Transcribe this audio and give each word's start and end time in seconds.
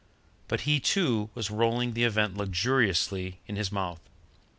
But 0.47 0.61
he, 0.61 0.79
too, 0.79 1.29
was 1.35 1.51
rolling 1.51 1.93
the 1.93 2.05
event 2.05 2.35
luxuriously 2.35 3.37
in 3.45 3.55
his 3.55 3.71
mouth. 3.71 3.99